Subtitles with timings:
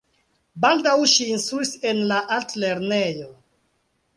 [0.63, 3.29] Baldaŭ ŝi instruis en la altlernejo.